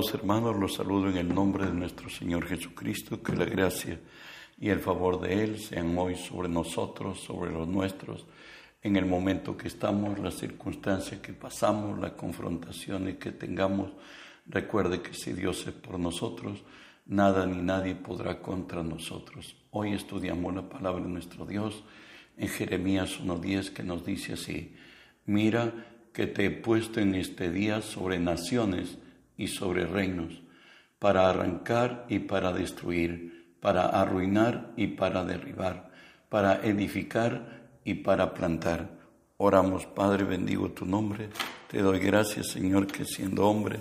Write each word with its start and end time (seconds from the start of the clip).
Amados 0.00 0.14
hermanos, 0.14 0.56
los 0.56 0.74
saludo 0.76 1.10
en 1.10 1.18
el 1.18 1.28
nombre 1.28 1.66
de 1.66 1.74
nuestro 1.74 2.08
Señor 2.08 2.46
Jesucristo, 2.46 3.22
que 3.22 3.36
la 3.36 3.44
gracia 3.44 4.00
y 4.58 4.70
el 4.70 4.80
favor 4.80 5.20
de 5.20 5.44
Él 5.44 5.58
sean 5.58 5.94
hoy 5.98 6.16
sobre 6.16 6.48
nosotros, 6.48 7.20
sobre 7.20 7.52
los 7.52 7.68
nuestros, 7.68 8.24
en 8.80 8.96
el 8.96 9.04
momento 9.04 9.58
que 9.58 9.68
estamos, 9.68 10.18
las 10.18 10.38
circunstancias 10.38 11.20
que 11.20 11.34
pasamos, 11.34 11.98
las 11.98 12.12
confrontaciones 12.12 13.18
que 13.18 13.32
tengamos. 13.32 13.92
Recuerde 14.46 15.02
que 15.02 15.12
si 15.12 15.34
Dios 15.34 15.66
es 15.66 15.74
por 15.74 15.98
nosotros, 15.98 16.64
nada 17.04 17.44
ni 17.44 17.60
nadie 17.60 17.94
podrá 17.94 18.40
contra 18.40 18.82
nosotros. 18.82 19.54
Hoy 19.70 19.92
estudiamos 19.92 20.54
la 20.54 20.66
palabra 20.66 21.04
de 21.04 21.10
nuestro 21.10 21.44
Dios 21.44 21.84
en 22.38 22.48
Jeremías 22.48 23.20
1.10 23.20 23.74
que 23.74 23.82
nos 23.82 24.02
dice 24.02 24.32
así, 24.32 24.74
mira 25.26 25.74
que 26.14 26.26
te 26.26 26.46
he 26.46 26.50
puesto 26.50 27.00
en 27.00 27.14
este 27.14 27.50
día 27.50 27.82
sobre 27.82 28.18
naciones, 28.18 28.96
y 29.40 29.48
sobre 29.48 29.86
reinos, 29.86 30.42
para 30.98 31.30
arrancar 31.30 32.04
y 32.10 32.18
para 32.18 32.52
destruir, 32.52 33.54
para 33.58 33.86
arruinar 33.86 34.72
y 34.76 34.88
para 34.88 35.24
derribar, 35.24 35.90
para 36.28 36.60
edificar 36.62 37.70
y 37.82 37.94
para 37.94 38.34
plantar. 38.34 38.98
Oramos, 39.38 39.86
Padre, 39.86 40.24
bendigo 40.24 40.72
tu 40.72 40.84
nombre. 40.84 41.30
Te 41.70 41.80
doy 41.80 42.00
gracias, 42.00 42.48
Señor, 42.48 42.86
que 42.86 43.06
siendo 43.06 43.48
hombre 43.48 43.80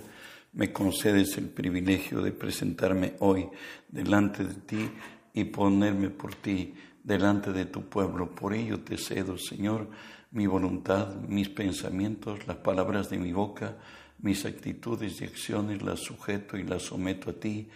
me 0.54 0.72
concedes 0.72 1.38
el 1.38 1.50
privilegio 1.50 2.22
de 2.22 2.32
presentarme 2.32 3.16
hoy 3.20 3.50
delante 3.90 4.46
de 4.46 4.54
ti 4.54 4.90
y 5.34 5.44
ponerme 5.44 6.10
por 6.10 6.36
ti 6.36 6.74
delante 7.04 7.52
de 7.52 7.66
tu 7.66 7.90
pueblo. 7.90 8.34
Por 8.34 8.54
ello 8.54 8.80
te 8.80 8.98
cedo, 8.98 9.38
Señor, 9.38 9.90
mi 10.32 10.48
voluntad, 10.48 11.16
mis 11.28 11.50
pensamientos, 11.50 12.48
las 12.48 12.58
palabras 12.58 13.10
de 13.10 13.18
mi 13.18 13.34
boca, 13.34 13.76
mis 14.22 14.46
actitudes 14.46 15.22
y 15.22 15.26
acciones 15.26 15.82
las 15.82 16.00
sujeto 16.00 16.58
y 16.58 16.64
las 16.64 16.84
someto 16.84 17.32
a 17.32 17.34
ti, 17.34 17.68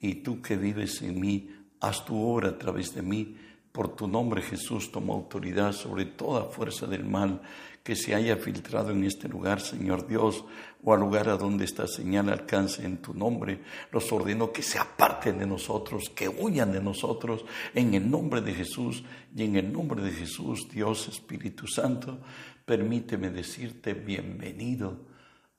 y 0.00 0.16
tú 0.16 0.40
que 0.40 0.56
vives 0.56 1.02
en 1.02 1.20
mí, 1.20 1.50
haz 1.80 2.04
tu 2.04 2.16
obra 2.16 2.50
a 2.50 2.58
través 2.58 2.94
de 2.94 3.02
mí. 3.02 3.36
Por 3.72 3.94
tu 3.94 4.08
nombre 4.08 4.42
Jesús 4.42 4.90
toma 4.90 5.14
autoridad 5.14 5.72
sobre 5.72 6.04
toda 6.04 6.44
fuerza 6.44 6.86
del 6.86 7.04
mal 7.04 7.40
que 7.82 7.96
se 7.96 8.14
haya 8.14 8.36
filtrado 8.36 8.90
en 8.90 9.04
este 9.04 9.28
lugar, 9.28 9.60
Señor 9.60 10.06
Dios, 10.06 10.44
o 10.84 10.92
al 10.92 11.00
lugar 11.00 11.28
a 11.28 11.36
donde 11.36 11.64
esta 11.64 11.86
señal 11.86 12.28
alcance 12.28 12.84
en 12.84 12.98
tu 12.98 13.14
nombre. 13.14 13.60
Los 13.90 14.12
ordeno 14.12 14.52
que 14.52 14.62
se 14.62 14.78
aparten 14.78 15.38
de 15.38 15.46
nosotros, 15.46 16.10
que 16.14 16.28
huyan 16.28 16.72
de 16.72 16.82
nosotros, 16.82 17.44
en 17.74 17.94
el 17.94 18.10
nombre 18.10 18.40
de 18.40 18.52
Jesús 18.52 19.02
y 19.34 19.44
en 19.44 19.56
el 19.56 19.72
nombre 19.72 20.02
de 20.02 20.10
Jesús, 20.10 20.68
Dios 20.70 21.08
Espíritu 21.08 21.66
Santo, 21.66 22.18
permíteme 22.64 23.30
decirte 23.30 23.94
bienvenido 23.94 25.07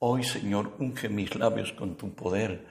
Hoy, 0.02 0.24
Señor, 0.24 0.76
unge 0.80 1.10
mis 1.10 1.36
labios 1.36 1.74
con 1.74 1.98
tu 1.98 2.16
poder. 2.16 2.66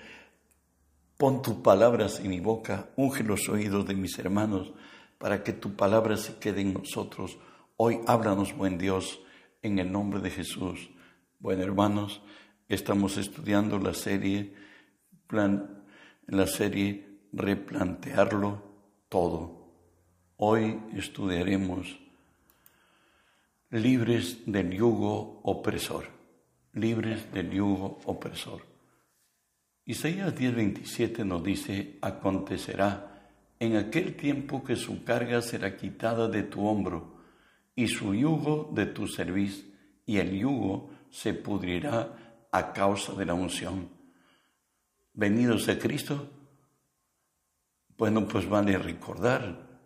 Pon 1.19 1.43
tus 1.43 1.57
palabras 1.57 2.21
en 2.21 2.31
mi 2.31 2.41
boca, 2.41 2.89
unge 2.97 3.23
los 3.23 3.51
oídos 3.51 3.87
de 3.87 3.95
mis 3.95 4.19
hermanos, 4.19 4.73
para 5.19 5.45
que 5.45 5.53
tu 5.53 5.77
palabra 5.77 6.17
se 6.17 6.39
quede 6.39 6.63
en 6.63 6.73
nosotros. 6.73 7.37
Hoy 7.77 8.01
háblanos, 8.07 8.57
buen 8.57 8.79
Dios, 8.79 9.21
en 9.61 9.79
el 9.79 9.93
nombre 9.93 10.21
de 10.21 10.31
Jesús. 10.31 10.89
Bueno, 11.39 11.65
hermanos, 11.65 12.23
estamos 12.67 13.19
estudiando 13.19 13.79
la 13.79 13.93
serie, 13.93 14.55
la 16.29 16.47
serie 16.47 17.09
Replantearlo 17.31 18.63
todo. 19.11 19.69
Hoy 20.39 20.81
estudiaremos 20.95 22.01
libres 23.69 24.39
del 24.47 24.71
yugo 24.71 25.43
opresor 25.43 26.18
libres 26.81 27.31
del 27.33 27.51
yugo 27.51 27.99
opresor. 28.07 28.63
Isaías 29.85 30.35
10:27 30.35 31.25
nos 31.25 31.43
dice, 31.43 31.99
acontecerá 32.03 33.31
en 33.59 33.77
aquel 33.77 34.17
tiempo 34.17 34.63
que 34.63 34.77
su 34.77 35.03
carga 35.03 35.43
será 35.43 35.77
quitada 35.77 36.29
de 36.29 36.43
tu 36.43 36.67
hombro 36.67 37.19
y 37.75 37.89
su 37.89 38.15
yugo 38.15 38.71
de 38.73 38.87
tu 38.87 39.07
cerviz, 39.07 39.67
y 40.05 40.19
el 40.19 40.39
yugo 40.39 40.91
se 41.11 41.35
pudrirá 41.35 42.49
a 42.51 42.73
causa 42.73 43.15
de 43.15 43.25
la 43.25 43.35
unción. 43.35 43.89
Venidos 45.15 45.69
a 45.69 45.79
Cristo, 45.79 46.29
bueno, 47.97 48.27
pues 48.27 48.49
vale 48.49 48.79
recordar, 48.79 49.81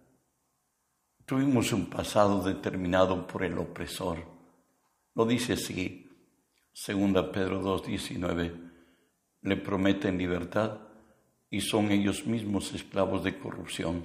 tuvimos 1.25 1.73
un 1.73 1.87
pasado 1.87 2.43
determinado 2.43 3.27
por 3.27 3.45
el 3.45 3.57
opresor. 3.57 4.19
Lo 5.15 5.25
dice 5.25 5.55
así, 5.55 6.02
Segunda 6.75 7.31
Pedro 7.31 7.61
2.19, 7.63 8.71
le 9.43 9.57
prometen 9.57 10.17
libertad 10.17 10.81
y 11.51 11.61
son 11.61 11.91
ellos 11.91 12.27
mismos 12.27 12.73
esclavos 12.73 13.23
de 13.25 13.39
corrupción, 13.39 14.05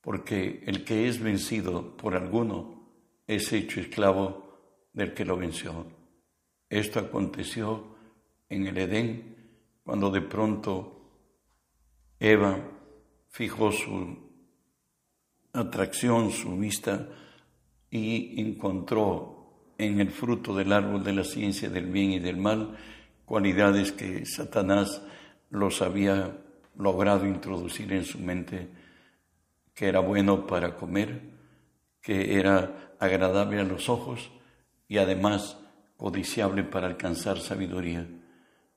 porque 0.00 0.62
el 0.66 0.82
que 0.82 1.08
es 1.08 1.20
vencido 1.20 1.94
por 1.96 2.14
alguno 2.14 2.90
es 3.26 3.52
hecho 3.52 3.80
esclavo 3.80 4.88
del 4.94 5.12
que 5.12 5.26
lo 5.26 5.36
venció. 5.36 5.86
Esto 6.70 7.00
aconteció 7.00 7.96
en 8.48 8.66
el 8.66 8.78
Edén, 8.78 9.36
cuando 9.84 10.10
de 10.10 10.22
pronto 10.22 11.02
Eva 12.18 12.58
fijó 13.28 13.70
su 13.72 14.16
atracción, 15.52 16.30
su 16.30 16.56
vista, 16.56 17.08
y 17.90 18.40
encontró 18.40 19.41
en 19.78 20.00
el 20.00 20.10
fruto 20.10 20.54
del 20.54 20.72
árbol 20.72 21.02
de 21.02 21.12
la 21.12 21.24
ciencia 21.24 21.68
del 21.68 21.86
bien 21.86 22.12
y 22.12 22.18
del 22.18 22.36
mal, 22.36 22.76
cualidades 23.24 23.92
que 23.92 24.24
Satanás 24.26 25.02
los 25.50 25.82
había 25.82 26.36
logrado 26.76 27.26
introducir 27.26 27.92
en 27.92 28.04
su 28.04 28.18
mente, 28.18 28.68
que 29.74 29.88
era 29.88 30.00
bueno 30.00 30.46
para 30.46 30.76
comer, 30.76 31.20
que 32.00 32.38
era 32.38 32.94
agradable 32.98 33.60
a 33.60 33.64
los 33.64 33.88
ojos 33.88 34.30
y 34.88 34.98
además 34.98 35.58
codiciable 35.96 36.64
para 36.64 36.86
alcanzar 36.86 37.38
sabiduría. 37.38 38.06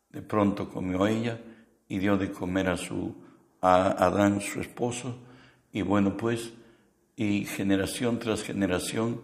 De 0.09 0.21
pronto 0.21 0.69
comió 0.69 1.07
ella 1.07 1.39
y 1.87 1.99
dio 1.99 2.17
de 2.17 2.31
comer 2.31 2.69
a 2.69 2.77
su 2.77 3.25
a 3.61 4.05
Adán 4.05 4.41
su 4.41 4.61
esposo 4.61 5.17
y 5.71 5.81
bueno 5.81 6.15
pues 6.15 6.53
y 7.15 7.45
generación 7.45 8.19
tras 8.19 8.43
generación 8.43 9.21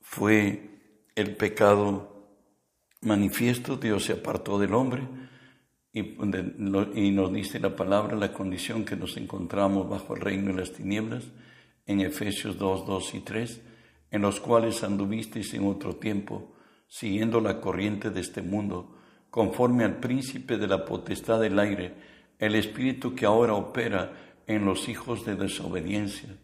fue 0.00 0.77
el 1.18 1.34
pecado 1.34 2.28
manifiesto, 3.00 3.76
Dios 3.76 4.04
se 4.04 4.12
apartó 4.12 4.58
del 4.58 4.72
hombre 4.72 5.02
y, 5.92 6.02
nos 7.10 7.32
dice 7.32 7.58
la 7.58 7.74
palabra, 7.74 8.16
la 8.16 8.32
condición 8.32 8.84
que 8.84 8.94
nos 8.94 9.16
encontramos 9.16 9.88
bajo 9.88 10.14
el 10.14 10.20
reino 10.20 10.52
de 10.52 10.60
las 10.60 10.72
tinieblas, 10.72 11.24
en 11.86 12.00
Efesios 12.00 12.56
2, 12.56 12.86
2 12.86 13.14
y 13.14 13.20
3, 13.20 13.60
en 14.12 14.22
los 14.22 14.38
cuales 14.38 14.84
anduvisteis 14.84 15.54
en 15.54 15.66
otro 15.66 15.96
tiempo, 15.96 16.54
siguiendo 16.86 17.40
la 17.40 17.60
corriente 17.60 18.10
de 18.10 18.20
este 18.20 18.42
mundo, 18.42 18.96
conforme 19.28 19.82
al 19.82 19.98
príncipe 19.98 20.56
de 20.56 20.68
la 20.68 20.84
potestad 20.84 21.40
del 21.40 21.58
aire, 21.58 21.94
el 22.38 22.54
espíritu 22.54 23.16
que 23.16 23.26
ahora 23.26 23.54
opera 23.54 24.12
en 24.46 24.64
los 24.64 24.88
hijos 24.88 25.24
de 25.26 25.34
desobediencia, 25.34 26.38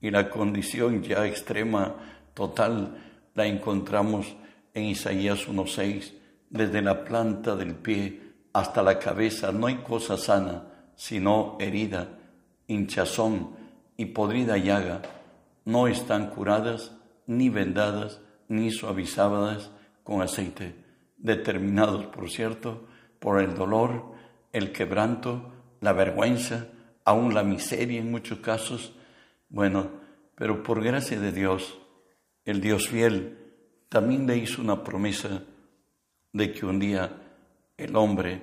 y 0.00 0.10
la 0.10 0.30
condición 0.30 1.02
ya 1.02 1.26
extrema, 1.26 1.96
total, 2.34 3.11
la 3.34 3.46
encontramos 3.46 4.34
en 4.74 4.84
Isaías 4.84 5.48
1.6, 5.48 6.12
desde 6.50 6.82
la 6.82 7.04
planta 7.04 7.56
del 7.56 7.74
pie 7.74 8.20
hasta 8.52 8.82
la 8.82 8.98
cabeza 8.98 9.52
no 9.52 9.66
hay 9.66 9.76
cosa 9.76 10.16
sana, 10.18 10.64
sino 10.94 11.56
herida, 11.58 12.18
hinchazón 12.66 13.56
y 13.96 14.06
podrida 14.06 14.58
llaga. 14.58 15.02
No 15.64 15.86
están 15.86 16.28
curadas, 16.30 16.92
ni 17.26 17.48
vendadas, 17.48 18.20
ni 18.48 18.70
suavizadas 18.70 19.70
con 20.02 20.20
aceite, 20.20 20.74
determinados, 21.16 22.06
por 22.06 22.28
cierto, 22.30 22.86
por 23.18 23.40
el 23.40 23.54
dolor, 23.54 24.12
el 24.52 24.72
quebranto, 24.72 25.52
la 25.80 25.92
vergüenza, 25.92 26.66
aún 27.04 27.34
la 27.34 27.42
miseria 27.42 28.00
en 28.00 28.10
muchos 28.10 28.40
casos. 28.40 28.92
Bueno, 29.48 29.90
pero 30.34 30.62
por 30.62 30.82
gracia 30.82 31.18
de 31.18 31.32
Dios, 31.32 31.78
el 32.44 32.60
Dios 32.60 32.88
fiel, 32.88 33.38
también 33.88 34.26
le 34.26 34.36
hizo 34.36 34.62
una 34.62 34.82
promesa 34.82 35.42
de 36.32 36.52
que 36.52 36.66
un 36.66 36.78
día 36.78 37.12
el 37.76 37.94
hombre 37.96 38.42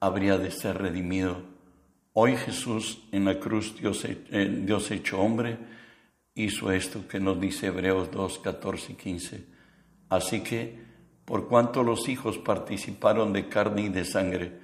habría 0.00 0.38
de 0.38 0.50
ser 0.50 0.78
redimido. 0.78 1.42
Hoy 2.12 2.36
Jesús 2.36 3.04
en 3.12 3.24
la 3.24 3.38
cruz, 3.38 3.76
Dios, 3.78 4.04
eh, 4.04 4.66
hecho 4.90 5.20
hombre, 5.20 5.56
hizo 6.34 6.72
esto 6.72 7.06
que 7.06 7.20
nos 7.20 7.40
dice 7.40 7.66
Hebreos 7.68 8.10
2, 8.10 8.38
14 8.40 8.92
y 8.92 8.96
15. 8.96 9.44
Así 10.08 10.40
que, 10.40 10.78
por 11.24 11.48
cuanto 11.48 11.82
los 11.82 12.08
hijos 12.08 12.38
participaron 12.38 13.32
de 13.32 13.48
carne 13.48 13.82
y 13.82 13.88
de 13.88 14.04
sangre, 14.04 14.58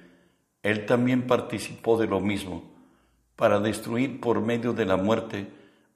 Él 0.63 0.85
también 0.85 1.27
participó 1.27 1.97
de 1.97 2.07
lo 2.07 2.19
mismo, 2.19 2.75
para 3.35 3.59
destruir 3.59 4.19
por 4.19 4.41
medio 4.41 4.73
de 4.73 4.85
la 4.85 4.97
muerte 4.97 5.47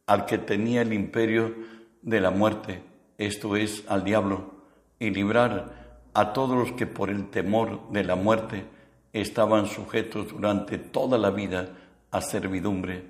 al 0.06 0.26
que 0.26 0.38
tenía 0.38 0.82
el 0.82 0.94
imperio 0.94 1.56
de 2.02 2.22
la 2.22 2.32
muerte, 2.32 2.82
esto 3.18 3.56
es, 3.56 3.84
al 3.88 4.04
diablo, 4.04 4.54
y 5.00 5.10
librar 5.10 6.00
a 6.14 6.34
todos 6.34 6.58
los 6.58 6.72
que 6.74 6.88
por 6.88 7.10
el 7.10 7.30
temor 7.30 7.90
de 7.92 8.04
la 8.04 8.16
muerte 8.16 8.66
estaban 9.14 9.68
sujetos 9.68 10.30
durante 10.30 10.78
toda 10.78 11.18
la 11.18 11.32
vida 11.32 11.70
a 12.12 12.22
servidumbre. 12.22 13.06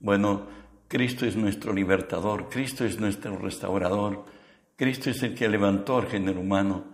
Bueno, 0.00 0.46
Cristo 0.88 1.26
es 1.26 1.36
nuestro 1.36 1.72
libertador, 1.72 2.48
Cristo 2.48 2.84
es 2.84 3.00
nuestro 3.00 3.36
restaurador, 3.38 4.24
Cristo 4.76 5.10
es 5.10 5.22
el 5.22 5.34
que 5.34 5.48
levantó 5.48 5.96
al 5.96 6.06
género 6.06 6.40
humano, 6.40 6.84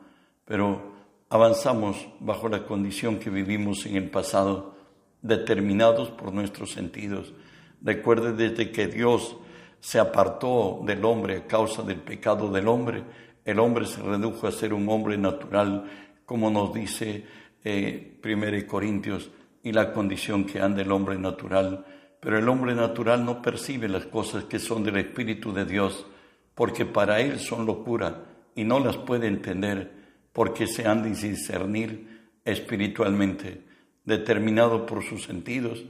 pero 0.45 0.93
avanzamos 1.29 2.09
bajo 2.21 2.49
la 2.49 2.65
condición 2.65 3.19
que 3.19 3.31
vivimos 3.31 3.87
en 3.87 3.97
el 3.97 4.11
pasado, 4.11 4.77
determinados 5.21 6.11
por 6.11 6.33
nuestros 6.33 6.73
sentidos. 6.73 7.33
Recuerde 7.81 8.33
desde 8.33 8.71
que 8.71 8.87
Dios 8.87 9.37
se 9.83 9.99
apartó 9.99 10.81
del 10.85 11.05
hombre 11.05 11.39
a 11.39 11.47
causa 11.49 11.83
del 11.83 11.99
pecado 11.99 12.49
del 12.53 12.69
hombre, 12.69 13.03
el 13.45 13.59
hombre 13.59 13.85
se 13.85 14.01
redujo 14.01 14.47
a 14.47 14.53
ser 14.53 14.73
un 14.73 14.89
hombre 14.89 15.19
natural, 15.19 15.91
como 16.25 16.51
nos 16.51 16.73
dice 16.73 17.27
eh, 17.65 18.21
1 18.25 18.67
Corintios, 18.69 19.33
y 19.65 19.73
la 19.73 19.93
condición 19.93 20.45
que 20.45 20.61
anda 20.61 20.83
el 20.83 20.93
hombre 20.93 21.19
natural. 21.19 21.85
Pero 22.21 22.39
el 22.39 22.49
hombre 22.49 22.77
natural 22.77 23.25
no 23.25 23.43
percibe 23.43 23.89
las 23.89 24.07
cosas 24.07 24.45
que 24.45 24.61
son 24.61 24.85
del 24.85 24.99
Espíritu 24.99 25.53
de 25.53 25.65
Dios, 25.65 26.07
porque 26.55 26.87
para 26.87 27.21
él 27.21 27.41
son 27.41 27.67
locura 27.67 28.23
y 28.55 28.63
no 28.63 28.79
las 28.79 28.97
puede 28.99 29.27
entender, 29.27 29.91
porque 30.33 30.69
se 30.69 30.87
han 30.87 31.03
de 31.03 31.11
discernir 31.11 32.31
espiritualmente, 32.45 33.65
determinado 34.05 34.87
por 34.87 35.03
sus 35.03 35.25
sentidos, 35.25 35.83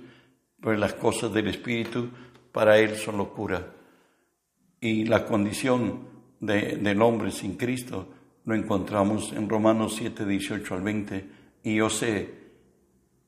pues 0.62 0.78
las 0.78 0.94
cosas 0.94 1.30
del 1.34 1.48
Espíritu 1.48 2.08
para 2.52 2.78
él 2.78 2.96
son 2.96 3.18
locura. 3.18 3.66
Y 4.82 5.04
la 5.04 5.24
condición 5.24 6.00
del 6.40 7.02
hombre 7.02 7.30
sin 7.30 7.56
Cristo 7.56 8.08
lo 8.44 8.56
encontramos 8.56 9.32
en 9.32 9.48
Romanos 9.48 9.94
7, 9.96 10.26
18 10.26 10.74
al 10.74 10.82
20. 10.82 11.26
Y 11.62 11.76
yo 11.76 11.88
sé 11.88 12.28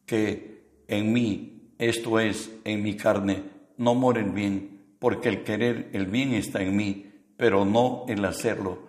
que 0.05 0.83
en 0.89 1.13
mí, 1.13 1.71
esto 1.79 2.19
es, 2.19 2.53
en 2.65 2.83
mi 2.83 2.97
carne, 2.97 3.45
no 3.77 3.95
mora 3.95 4.21
el 4.21 4.31
bien, 4.31 4.97
porque 4.99 5.29
el 5.29 5.45
querer 5.45 5.91
el 5.93 6.07
bien 6.07 6.35
está 6.35 6.61
en 6.61 6.75
mí, 6.75 7.07
pero 7.37 7.65
no 7.65 8.05
el 8.09 8.25
hacerlo, 8.25 8.89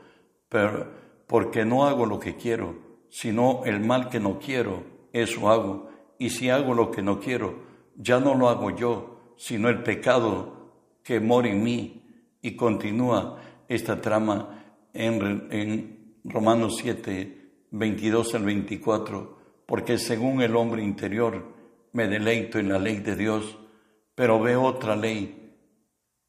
pero 0.50 0.92
porque 1.28 1.66
no 1.66 1.86
hago 1.86 2.08
lo 2.08 2.20
que 2.20 2.36
quiero, 2.36 2.76
sino 3.10 3.64
el 3.66 3.80
mal 3.80 4.10
que 4.10 4.20
no 4.20 4.40
quiero, 4.40 4.84
eso 5.14 5.52
hago. 5.52 5.90
Y 6.18 6.32
si 6.32 6.50
hago 6.50 6.74
lo 6.74 6.90
que 6.90 7.04
no 7.04 7.20
quiero, 7.20 7.60
ya 7.96 8.20
no 8.20 8.34
lo 8.34 8.50
hago 8.50 8.76
yo, 8.76 9.36
sino 9.38 9.70
el 9.70 9.84
pecado 9.84 10.72
que 11.04 11.20
mora 11.20 11.50
en 11.50 11.64
mí. 11.64 12.02
Y 12.46 12.56
continúa 12.56 13.42
esta 13.68 14.00
trama 14.00 14.78
en, 14.94 15.48
en 15.50 16.20
Romanos 16.24 16.78
7, 16.80 17.66
22 17.72 18.36
al 18.36 18.44
24, 18.44 19.40
porque 19.66 19.98
según 19.98 20.44
el 20.44 20.56
hombre 20.56 20.84
interior 20.84 21.44
me 21.92 22.08
deleito 22.08 22.60
en 22.60 22.70
la 22.70 22.78
ley 22.78 22.98
de 22.98 23.16
Dios, 23.16 23.58
pero 24.14 24.40
veo 24.40 24.62
otra 24.62 24.96
ley 24.96 25.56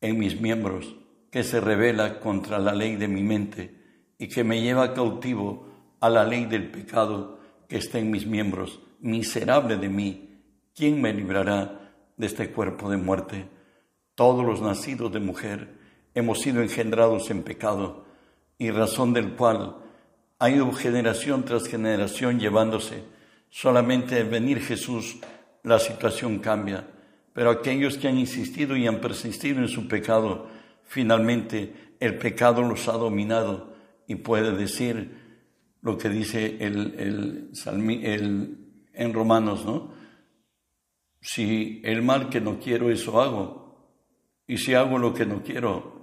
en 0.01 0.19
mis 0.19 0.41
miembros 0.41 0.97
que 1.31 1.43
se 1.43 1.61
revela 1.61 2.19
contra 2.19 2.59
la 2.61 2.73
ley 2.73 2.97
de 2.97 3.09
mi 3.09 3.23
mente 3.23 3.75
y 4.17 4.29
que 4.29 4.43
me 4.43 4.63
lleva 4.63 4.95
cautivo 4.95 5.69
a 6.01 6.09
la 6.09 6.25
ley 6.25 6.47
del 6.47 6.71
pecado 6.71 7.41
que 7.69 7.77
está 7.77 7.99
en 7.99 8.11
mis 8.11 8.27
miembros. 8.27 8.81
Miserable 9.01 9.77
de 9.77 9.91
mí, 9.91 10.41
¿quién 10.75 10.99
me 11.03 11.13
librará 11.13 11.93
de 12.17 12.27
este 12.27 12.51
cuerpo 12.53 12.89
de 12.89 12.97
muerte? 12.97 13.51
Todos 14.15 14.47
los 14.47 14.63
nacidos 14.63 15.13
de 15.13 15.21
mujer 15.21 15.85
hemos 16.17 16.41
sido 16.41 16.63
engendrados 16.63 17.31
en 17.31 17.43
pecado 17.43 18.07
y 18.59 18.71
razón 18.71 19.13
del 19.13 19.35
cual 19.35 19.77
ha 20.39 20.49
ido 20.49 20.73
generación 20.73 21.45
tras 21.45 21.69
generación 21.69 22.41
llevándose. 22.41 23.05
Solamente 23.51 24.19
al 24.19 24.31
venir 24.31 24.61
Jesús 24.61 25.19
la 25.63 25.79
situación 25.79 26.39
cambia, 26.39 26.89
pero 27.35 27.51
aquellos 27.51 27.99
que 27.99 28.09
han 28.09 28.19
insistido 28.19 28.77
y 28.77 28.87
han 28.87 29.01
persistido 29.03 29.61
en 29.61 29.69
su 29.69 29.89
pecado, 29.89 30.49
finalmente 30.85 31.95
el 32.01 32.17
pecado 32.17 32.63
los 32.63 32.89
ha 32.89 32.93
dominado 32.93 33.75
y 34.07 34.15
puede 34.15 34.53
decir 34.57 35.19
lo 35.83 35.99
que 35.99 36.09
dice 36.09 36.57
el, 36.61 36.95
el, 36.99 38.59
en 38.95 39.13
Romanos, 39.13 39.67
¿no? 39.67 39.95
Si 41.21 41.83
el 41.85 42.03
mal 42.03 42.31
que 42.31 42.41
no 42.41 42.59
quiero, 42.59 42.91
eso 42.91 43.21
hago. 43.21 43.67
Y 44.47 44.59
si 44.59 44.75
hago 44.75 44.99
lo 44.99 45.13
que 45.13 45.27
no 45.27 45.43
quiero, 45.43 45.96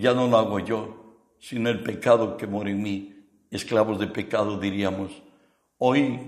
ya 0.00 0.12
no 0.12 0.26
lo 0.28 0.36
hago 0.36 0.58
yo, 0.58 1.18
sino 1.38 1.70
el 1.70 1.82
pecado 1.82 2.36
que 2.36 2.46
mora 2.46 2.70
en 2.70 2.82
mí. 2.82 3.26
Esclavos 3.50 3.98
de 3.98 4.08
pecado, 4.08 4.58
diríamos. 4.58 5.22
Hoy 5.78 6.18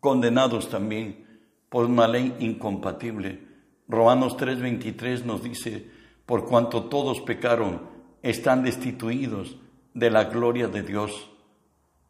condenados 0.00 0.68
también 0.68 1.26
por 1.68 1.86
una 1.86 2.06
ley 2.06 2.36
incompatible. 2.40 3.42
Romanos 3.88 4.36
3:23 4.36 5.24
nos 5.24 5.42
dice, 5.42 5.90
por 6.26 6.46
cuanto 6.46 6.84
todos 6.84 7.20
pecaron, 7.20 7.82
están 8.22 8.62
destituidos 8.62 9.56
de 9.94 10.10
la 10.10 10.24
gloria 10.24 10.68
de 10.68 10.82
Dios. 10.82 11.30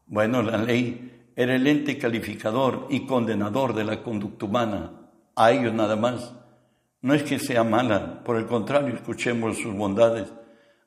Bueno, 0.07 0.43
la 0.43 0.57
ley 0.57 1.31
era 1.37 1.55
el 1.55 1.67
ente 1.67 1.99
calificador 1.99 2.87
y 2.91 3.07
condenador 3.07 3.75
de 3.75 3.85
la 3.85 4.03
conducta 4.03 4.47
humana, 4.47 5.11
a 5.35 5.53
ellos 5.53 5.75
nada 5.75 5.97
más. 5.97 6.35
No 7.03 7.15
es 7.15 7.23
que 7.23 7.39
sea 7.39 7.63
mala, 7.63 8.25
por 8.25 8.37
el 8.37 8.47
contrario, 8.47 8.95
escuchemos 8.95 9.59
sus 9.59 9.75
bondades. 9.75 10.33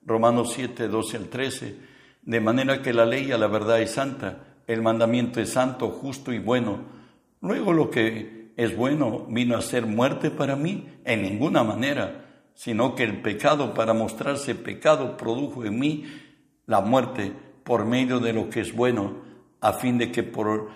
Romanos 0.05 0.53
7, 0.53 0.87
12 0.87 1.17
al 1.17 1.29
13, 1.29 1.77
de 2.21 2.41
manera 2.41 2.81
que 2.81 2.93
la 2.93 3.05
ley 3.05 3.31
a 3.31 3.37
la 3.37 3.47
verdad 3.47 3.81
es 3.81 3.91
santa, 3.91 4.57
el 4.67 4.81
mandamiento 4.81 5.41
es 5.41 5.51
santo, 5.51 5.89
justo 5.89 6.31
y 6.31 6.39
bueno. 6.39 6.79
Luego 7.41 7.73
lo 7.73 7.89
que 7.89 8.51
es 8.55 8.75
bueno 8.75 9.25
vino 9.29 9.57
a 9.57 9.61
ser 9.61 9.85
muerte 9.85 10.31
para 10.31 10.55
mí 10.55 10.87
en 11.05 11.21
ninguna 11.21 11.63
manera 11.63 12.25
sino 12.59 12.93
que 12.93 13.03
el 13.03 13.21
pecado 13.21 13.73
para 13.73 13.93
mostrarse 13.93 14.53
pecado 14.53 15.15
produjo 15.15 15.63
en 15.63 15.79
mí 15.79 16.03
la 16.65 16.81
muerte 16.81 17.31
por 17.63 17.85
medio 17.85 18.19
de 18.19 18.33
lo 18.33 18.49
que 18.49 18.59
es 18.59 18.75
bueno, 18.75 19.21
a 19.61 19.71
fin 19.71 19.97
de 19.97 20.11
que 20.11 20.23
por, 20.23 20.69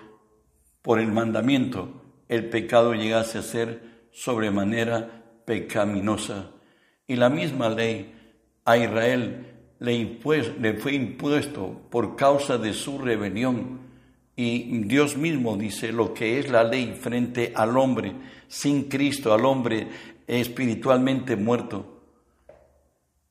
por 0.82 1.02
el 1.02 1.12
mandamiento 1.12 2.02
el 2.30 2.48
pecado 2.48 2.94
llegase 2.94 3.40
a 3.40 3.42
ser 3.42 4.08
sobremanera 4.14 5.26
pecaminosa. 5.44 6.52
Y 7.06 7.18
la 7.18 7.30
misma 7.30 7.68
ley 7.68 8.16
a 8.66 8.78
Israel 8.78 9.54
le, 9.80 10.76
fue 10.78 10.94
impuesto 10.94 11.82
por 11.90 12.16
causa 12.16 12.58
de 12.58 12.74
su 12.74 12.98
rebelión. 12.98 13.82
Y 14.36 14.80
Dios 14.86 15.18
mismo 15.18 15.58
dice 15.58 15.92
lo 15.92 16.14
que 16.14 16.40
es 16.40 16.50
la 16.50 16.64
ley 16.64 16.98
frente 17.00 17.52
al 17.56 17.78
hombre 17.78 18.14
sin 18.48 18.84
Cristo, 18.84 19.34
al 19.34 19.46
hombre 19.46 19.88
espiritualmente 20.26 21.36
muerto. 21.36 22.02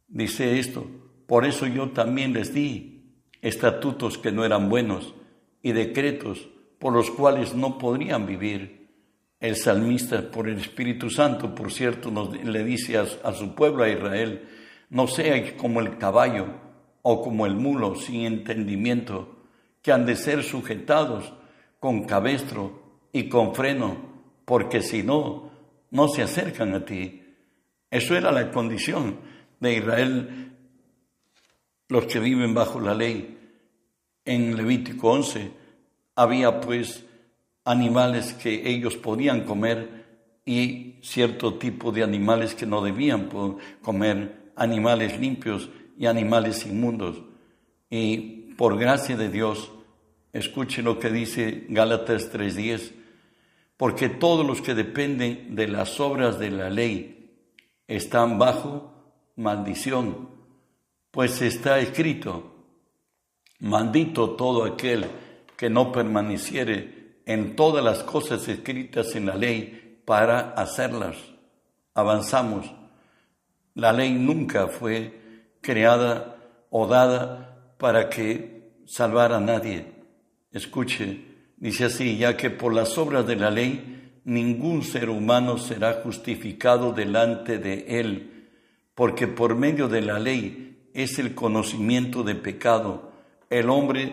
Dice 0.08 0.58
esto, 0.58 0.86
por 1.26 1.46
eso 1.46 1.66
yo 1.66 1.90
también 1.90 2.34
les 2.34 2.52
di 2.52 3.02
estatutos 3.40 4.18
que 4.18 4.30
no 4.30 4.44
eran 4.44 4.68
buenos 4.68 5.14
y 5.62 5.72
decretos 5.72 6.48
por 6.78 6.92
los 6.92 7.10
cuales 7.10 7.54
no 7.54 7.78
podrían 7.78 8.26
vivir. 8.26 8.82
El 9.40 9.56
salmista, 9.56 10.30
por 10.30 10.48
el 10.48 10.58
Espíritu 10.58 11.10
Santo, 11.10 11.52
por 11.52 11.72
cierto, 11.72 12.12
nos, 12.12 12.32
le 12.44 12.62
dice 12.62 12.96
a 12.96 13.32
su 13.32 13.56
pueblo, 13.56 13.82
a 13.82 13.88
Israel, 13.88 14.42
no 14.92 15.06
seáis 15.06 15.54
como 15.54 15.80
el 15.80 15.96
caballo 15.96 16.48
o 17.00 17.22
como 17.22 17.46
el 17.46 17.54
mulo 17.54 17.94
sin 17.94 18.26
entendimiento, 18.26 19.36
que 19.80 19.90
han 19.90 20.04
de 20.04 20.16
ser 20.16 20.44
sujetados 20.44 21.32
con 21.80 22.04
cabestro 22.04 23.08
y 23.10 23.30
con 23.30 23.54
freno, 23.54 23.96
porque 24.44 24.82
si 24.82 25.02
no, 25.02 25.50
no 25.90 26.08
se 26.08 26.22
acercan 26.22 26.74
a 26.74 26.84
ti. 26.84 27.22
Eso 27.90 28.14
era 28.14 28.30
la 28.32 28.50
condición 28.50 29.16
de 29.60 29.76
Israel, 29.78 30.52
los 31.88 32.04
que 32.04 32.20
viven 32.20 32.52
bajo 32.52 32.78
la 32.78 32.94
ley. 32.94 33.38
En 34.26 34.54
Levítico 34.56 35.10
11 35.10 35.52
había 36.16 36.60
pues 36.60 37.06
animales 37.64 38.34
que 38.34 38.68
ellos 38.68 38.96
podían 38.96 39.44
comer 39.44 40.04
y 40.44 40.96
cierto 41.00 41.54
tipo 41.54 41.92
de 41.92 42.02
animales 42.02 42.54
que 42.54 42.66
no 42.66 42.82
debían 42.82 43.30
comer, 43.80 44.41
animales 44.56 45.18
limpios 45.18 45.68
y 45.98 46.06
animales 46.06 46.66
inmundos. 46.66 47.22
Y 47.90 48.54
por 48.56 48.78
gracia 48.78 49.16
de 49.16 49.28
Dios, 49.28 49.70
escuche 50.32 50.82
lo 50.82 50.98
que 50.98 51.10
dice 51.10 51.66
Gálatas 51.68 52.30
3:10, 52.30 52.92
porque 53.76 54.08
todos 54.08 54.46
los 54.46 54.62
que 54.62 54.74
dependen 54.74 55.54
de 55.54 55.68
las 55.68 56.00
obras 56.00 56.38
de 56.38 56.50
la 56.50 56.70
ley 56.70 57.30
están 57.88 58.38
bajo 58.38 58.92
maldición, 59.36 60.28
pues 61.10 61.42
está 61.42 61.78
escrito, 61.80 62.54
maldito 63.58 64.30
todo 64.30 64.64
aquel 64.64 65.06
que 65.56 65.68
no 65.68 65.92
permaneciere 65.92 67.20
en 67.26 67.54
todas 67.54 67.84
las 67.84 68.02
cosas 68.02 68.48
escritas 68.48 69.14
en 69.14 69.26
la 69.26 69.36
ley 69.36 70.00
para 70.04 70.52
hacerlas. 70.54 71.16
Avanzamos. 71.94 72.81
La 73.74 73.92
ley 73.92 74.12
nunca 74.12 74.68
fue 74.68 75.48
creada 75.60 76.36
o 76.70 76.86
dada 76.86 77.74
para 77.78 78.08
que 78.08 78.72
salvara 78.86 79.36
a 79.36 79.40
nadie. 79.40 79.86
Escuche, 80.50 81.32
Dice 81.62 81.84
así, 81.84 82.16
ya 82.16 82.36
que 82.36 82.50
por 82.50 82.74
las 82.74 82.98
obras 82.98 83.24
de 83.24 83.36
la 83.36 83.48
ley 83.48 84.18
ningún 84.24 84.82
ser 84.82 85.08
humano 85.08 85.58
será 85.58 86.00
justificado 86.02 86.92
delante 86.92 87.58
de 87.58 88.00
él, 88.00 88.48
porque 88.96 89.28
por 89.28 89.54
medio 89.54 89.86
de 89.86 90.00
la 90.00 90.18
ley 90.18 90.88
es 90.92 91.20
el 91.20 91.36
conocimiento 91.36 92.24
de 92.24 92.34
pecado. 92.34 93.12
El 93.48 93.70
hombre, 93.70 94.12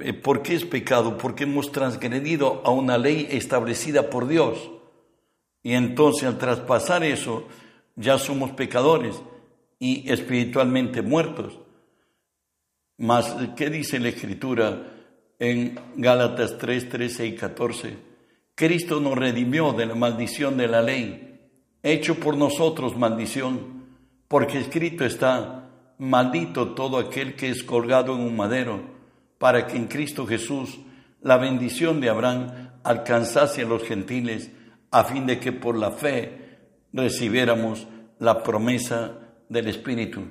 eh, 0.00 0.12
¿por 0.12 0.42
qué 0.42 0.54
es 0.54 0.64
pecado? 0.64 1.18
Porque 1.18 1.42
hemos 1.42 1.72
transgredido 1.72 2.62
a 2.64 2.70
una 2.70 2.98
ley 2.98 3.26
establecida 3.32 4.08
por 4.08 4.28
Dios. 4.28 4.70
Y 5.64 5.72
entonces 5.72 6.28
al 6.28 6.38
traspasar 6.38 7.02
eso, 7.02 7.48
ya 7.96 8.18
somos 8.18 8.52
pecadores 8.52 9.20
y 9.78 10.10
espiritualmente 10.10 11.02
muertos. 11.02 11.58
Mas, 12.98 13.34
¿qué 13.56 13.68
dice 13.68 13.98
la 13.98 14.08
Escritura 14.08 14.92
en 15.38 15.78
Gálatas 15.96 16.56
3, 16.58 16.88
13 16.88 17.26
y 17.26 17.34
14? 17.34 17.96
Cristo 18.54 19.00
nos 19.00 19.18
redimió 19.18 19.72
de 19.72 19.86
la 19.86 19.94
maldición 19.94 20.56
de 20.56 20.68
la 20.68 20.80
ley, 20.80 21.40
hecho 21.82 22.14
por 22.14 22.36
nosotros 22.36 22.96
maldición, 22.96 23.84
porque 24.28 24.58
escrito 24.58 25.04
está, 25.04 25.68
maldito 25.98 26.74
todo 26.74 26.98
aquel 26.98 27.34
que 27.34 27.50
es 27.50 27.62
colgado 27.62 28.14
en 28.14 28.22
un 28.22 28.36
madero, 28.36 28.80
para 29.38 29.66
que 29.66 29.76
en 29.76 29.88
Cristo 29.88 30.26
Jesús 30.26 30.78
la 31.20 31.36
bendición 31.36 32.00
de 32.00 32.08
Abraham 32.08 32.70
alcanzase 32.82 33.62
a 33.62 33.66
los 33.66 33.82
gentiles, 33.82 34.50
a 34.90 35.04
fin 35.04 35.26
de 35.26 35.38
que 35.38 35.52
por 35.52 35.76
la 35.76 35.90
fe 35.90 36.45
recibiéramos 36.96 37.86
la 38.18 38.42
promesa 38.42 39.12
del 39.48 39.68
Espíritu. 39.68 40.22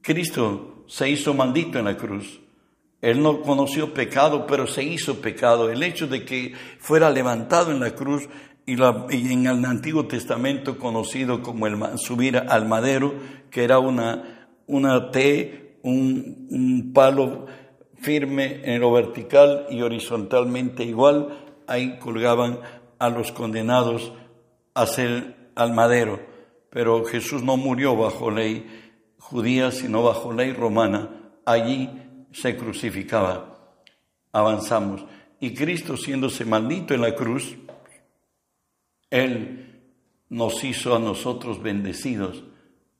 Cristo 0.00 0.84
se 0.86 1.08
hizo 1.08 1.32
maldito 1.32 1.78
en 1.78 1.84
la 1.84 1.96
cruz. 1.96 2.40
Él 3.00 3.22
no 3.22 3.40
conoció 3.42 3.94
pecado, 3.94 4.46
pero 4.46 4.66
se 4.66 4.82
hizo 4.82 5.20
pecado. 5.20 5.70
El 5.70 5.82
hecho 5.82 6.06
de 6.06 6.24
que 6.24 6.54
fuera 6.78 7.10
levantado 7.10 7.70
en 7.72 7.80
la 7.80 7.94
cruz 7.94 8.28
y, 8.66 8.74
en 8.74 9.46
el 9.46 9.64
Antiguo 9.64 10.06
Testamento 10.06 10.78
conocido 10.78 11.42
como 11.42 11.66
el 11.66 11.76
subir 11.98 12.36
al 12.36 12.66
madero, 12.66 13.14
que 13.50 13.64
era 13.64 13.78
una, 13.78 14.48
una 14.66 15.10
T, 15.10 15.78
un, 15.82 16.46
un 16.50 16.92
palo 16.92 17.46
firme 18.00 18.60
en 18.64 18.80
lo 18.80 18.92
vertical 18.92 19.66
y 19.70 19.82
horizontalmente 19.82 20.84
igual, 20.84 21.54
ahí 21.66 21.98
colgaban 21.98 22.60
a 22.98 23.08
los 23.08 23.32
condenados 23.32 24.12
a 24.74 24.86
ser 24.86 25.41
al 25.54 25.72
madero. 25.72 26.20
Pero 26.70 27.04
Jesús 27.04 27.42
no 27.42 27.56
murió 27.56 27.96
bajo 27.96 28.30
ley 28.30 28.66
judía, 29.18 29.70
sino 29.70 30.02
bajo 30.02 30.32
ley 30.32 30.52
romana. 30.52 31.10
Allí 31.44 31.90
se 32.32 32.56
crucificaba. 32.56 33.76
Avanzamos. 34.32 35.04
Y 35.40 35.54
Cristo, 35.54 35.96
siéndose 35.96 36.44
maldito 36.44 36.94
en 36.94 37.02
la 37.02 37.14
cruz, 37.14 37.56
Él 39.10 39.80
nos 40.28 40.64
hizo 40.64 40.96
a 40.96 40.98
nosotros 40.98 41.62
bendecidos 41.62 42.42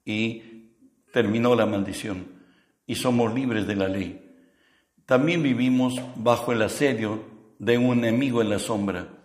y 0.04 0.42
terminó 1.12 1.54
la 1.54 1.66
maldición. 1.66 2.26
Y 2.86 2.96
somos 2.96 3.32
libres 3.32 3.66
de 3.66 3.76
la 3.76 3.88
ley. 3.88 4.18
También 5.06 5.42
vivimos 5.42 5.94
bajo 6.16 6.52
el 6.52 6.62
asedio 6.62 7.24
de 7.58 7.78
un 7.78 7.98
enemigo 7.98 8.42
en 8.42 8.50
la 8.50 8.58
sombra 8.58 9.21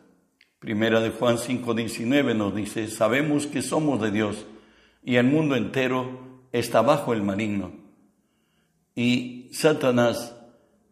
Primera 0.59 0.99
de 0.99 1.11
Juan 1.11 1.37
5:19 1.37 2.35
nos 2.35 2.55
dice, 2.55 2.87
sabemos 2.87 3.45
que 3.45 3.61
somos 3.61 4.01
de 4.01 4.09
Dios 4.09 4.45
y 5.03 5.17
el 5.17 5.25
mundo 5.25 5.55
entero 5.55 6.41
está 6.51 6.81
bajo 6.81 7.13
el 7.13 7.21
maligno. 7.21 7.71
Y 8.95 9.49
Satanás, 9.53 10.35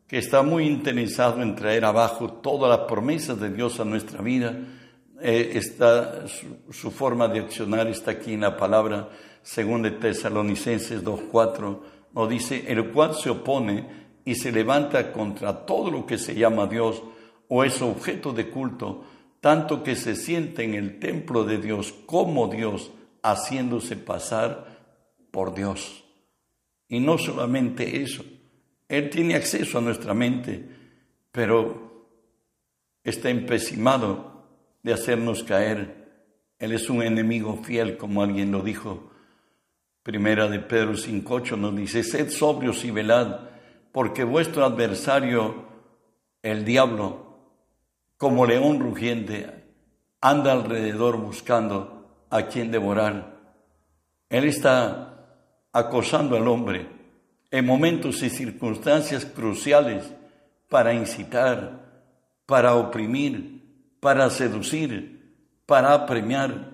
que 0.07 0.19
está 0.19 0.43
muy 0.43 0.67
interesado 0.67 1.41
en 1.41 1.55
traer 1.55 1.83
abajo 1.83 2.31
todas 2.31 2.69
las 2.69 2.87
promesas 2.87 3.39
de 3.39 3.49
Dios 3.49 3.79
a 3.79 3.85
nuestra 3.85 4.21
vida, 4.21 4.55
eh, 5.19 5.53
está, 5.55 6.27
su, 6.27 6.91
forma 6.91 7.27
de 7.27 7.39
accionar 7.39 7.87
está 7.87 8.11
aquí 8.11 8.33
en 8.33 8.41
la 8.41 8.57
palabra, 8.57 9.09
según 9.41 9.81
de 9.81 9.91
Tesalonicenses 9.91 11.03
2.4, 11.03 11.79
nos 12.13 12.29
dice, 12.29 12.65
el 12.67 12.91
cual 12.91 13.15
se 13.15 13.31
opone 13.31 13.87
y 14.23 14.35
se 14.35 14.51
levanta 14.51 15.11
contra 15.11 15.65
todo 15.65 15.89
lo 15.89 16.05
que 16.05 16.19
se 16.19 16.35
llama 16.35 16.67
Dios 16.67 17.01
o 17.47 17.63
es 17.63 17.81
objeto 17.81 18.31
de 18.33 18.49
culto, 18.49 19.03
tanto 19.45 19.83
que 19.83 19.95
se 19.95 20.15
siente 20.15 20.63
en 20.63 20.73
el 20.73 20.97
templo 20.97 21.43
de 21.43 21.59
Dios 21.59 21.93
como 22.07 22.47
Dios, 22.47 22.89
haciéndose 23.21 23.95
pasar 23.95 24.97
por 25.29 25.53
Dios. 25.53 26.03
Y 26.87 26.99
no 26.99 27.19
solamente 27.19 28.01
eso, 28.01 28.25
Él 28.89 29.11
tiene 29.11 29.35
acceso 29.35 29.77
a 29.77 29.81
nuestra 29.81 30.15
mente, 30.15 30.67
pero 31.31 32.09
está 33.03 33.29
empecinado 33.29 34.47
de 34.81 34.93
hacernos 34.93 35.43
caer. 35.43 36.23
Él 36.57 36.71
es 36.71 36.89
un 36.89 37.03
enemigo 37.03 37.61
fiel, 37.63 37.97
como 37.97 38.23
alguien 38.23 38.51
lo 38.51 38.63
dijo. 38.63 39.11
Primera 40.01 40.47
de 40.47 40.57
Pedro 40.57 40.93
5.8 40.93 41.55
nos 41.55 41.75
dice, 41.75 42.01
sed 42.01 42.31
sobrios 42.31 42.83
y 42.83 42.89
velad, 42.89 43.41
porque 43.91 44.23
vuestro 44.23 44.65
adversario, 44.65 45.67
el 46.41 46.65
diablo, 46.65 47.24
como 48.17 48.45
león 48.45 48.79
rugiente, 48.79 49.65
anda 50.21 50.51
alrededor 50.53 51.17
buscando 51.17 52.25
a 52.29 52.47
quien 52.47 52.71
devorar. 52.71 53.35
Él 54.29 54.45
está 54.45 55.27
acosando 55.71 56.35
al 56.37 56.47
hombre 56.47 56.89
en 57.51 57.65
momentos 57.65 58.23
y 58.23 58.29
circunstancias 58.29 59.25
cruciales 59.25 60.11
para 60.69 60.93
incitar, 60.93 62.03
para 62.45 62.75
oprimir, 62.75 63.63
para 63.99 64.29
seducir, 64.29 65.35
para 65.65 65.93
apremiar, 65.93 66.71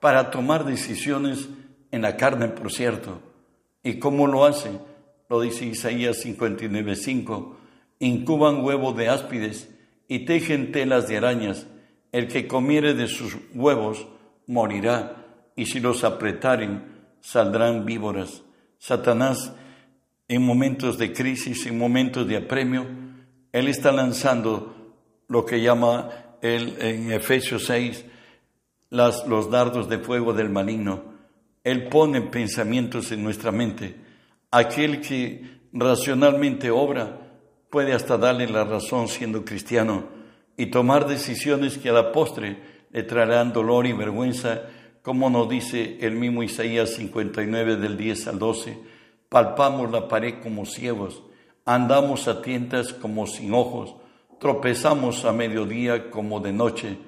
para 0.00 0.30
tomar 0.30 0.64
decisiones 0.64 1.48
en 1.90 2.02
la 2.02 2.16
carne, 2.16 2.48
por 2.48 2.72
cierto. 2.72 3.20
¿Y 3.82 3.98
cómo 3.98 4.26
lo 4.26 4.44
hace? 4.44 4.70
Lo 5.28 5.40
dice 5.40 5.66
Isaías 5.66 6.24
59.5. 6.24 7.54
Incuban 8.00 8.64
huevo 8.64 8.92
de 8.92 9.08
áspides 9.08 9.68
y 10.08 10.24
tejen 10.24 10.72
telas 10.72 11.06
de 11.06 11.18
arañas. 11.18 11.66
El 12.10 12.26
que 12.26 12.48
comiere 12.48 12.94
de 12.94 13.06
sus 13.06 13.36
huevos 13.54 14.06
morirá, 14.46 15.26
y 15.54 15.66
si 15.66 15.78
los 15.78 16.02
apretaren, 16.04 16.82
saldrán 17.20 17.84
víboras. 17.84 18.42
Satanás, 18.78 19.52
en 20.26 20.42
momentos 20.42 20.98
de 20.98 21.12
crisis, 21.12 21.66
en 21.66 21.78
momentos 21.78 22.26
de 22.26 22.38
apremio, 22.38 22.86
él 23.52 23.68
está 23.68 23.92
lanzando 23.92 24.94
lo 25.28 25.44
que 25.44 25.60
llama 25.60 26.10
él 26.40 26.76
en 26.80 27.12
Efesios 27.12 27.66
6 27.66 28.04
las, 28.90 29.26
los 29.26 29.50
dardos 29.50 29.88
de 29.88 29.98
fuego 29.98 30.32
del 30.32 30.48
maligno. 30.48 31.02
Él 31.64 31.88
pone 31.88 32.22
pensamientos 32.22 33.12
en 33.12 33.22
nuestra 33.22 33.52
mente. 33.52 33.96
Aquel 34.50 35.00
que 35.00 35.60
racionalmente 35.72 36.70
obra, 36.70 37.27
puede 37.70 37.92
hasta 37.92 38.16
darle 38.16 38.48
la 38.48 38.64
razón 38.64 39.08
siendo 39.08 39.44
cristiano 39.44 40.04
y 40.56 40.66
tomar 40.66 41.06
decisiones 41.06 41.78
que 41.78 41.90
a 41.90 41.92
la 41.92 42.12
postre 42.12 42.58
le 42.90 43.02
traerán 43.02 43.52
dolor 43.52 43.86
y 43.86 43.92
vergüenza, 43.92 44.62
como 45.02 45.30
nos 45.30 45.48
dice 45.48 45.98
el 46.00 46.12
mismo 46.12 46.42
Isaías 46.42 46.94
59 46.94 47.76
del 47.76 47.96
10 47.96 48.28
al 48.28 48.38
12, 48.38 48.78
palpamos 49.28 49.90
la 49.90 50.08
pared 50.08 50.34
como 50.42 50.64
ciegos, 50.64 51.22
andamos 51.64 52.28
a 52.28 52.42
tientas 52.42 52.92
como 52.92 53.26
sin 53.26 53.52
ojos, 53.52 53.94
tropezamos 54.40 55.24
a 55.24 55.32
mediodía 55.32 56.10
como 56.10 56.40
de 56.40 56.52
noche, 56.52 56.98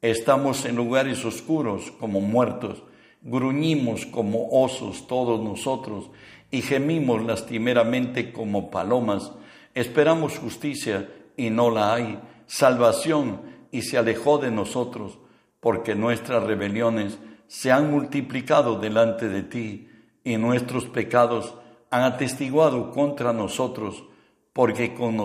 estamos 0.00 0.64
en 0.64 0.76
lugares 0.76 1.24
oscuros 1.24 1.90
como 1.98 2.20
muertos, 2.20 2.82
gruñimos 3.22 4.06
como 4.06 4.48
osos 4.50 5.06
todos 5.06 5.42
nosotros 5.42 6.10
y 6.50 6.62
gemimos 6.62 7.24
lastimeramente 7.24 8.32
como 8.32 8.70
palomas, 8.70 9.32
Esperamos 9.74 10.38
justicia 10.38 11.08
y 11.36 11.50
no 11.50 11.70
la 11.70 11.94
hay, 11.94 12.18
salvación 12.46 13.42
y 13.72 13.82
se 13.82 13.98
alejó 13.98 14.38
de 14.38 14.50
nosotros, 14.50 15.18
porque 15.60 15.94
nuestras 15.94 16.44
rebeliones 16.44 17.18
se 17.48 17.72
han 17.72 17.90
multiplicado 17.90 18.78
delante 18.78 19.28
de 19.28 19.42
ti 19.42 19.88
y 20.22 20.36
nuestros 20.36 20.86
pecados 20.86 21.54
han 21.90 22.02
atestiguado 22.02 22.90
contra 22.90 23.32
nosotros, 23.32 24.04
porque 24.52 24.94
con, 24.94 25.16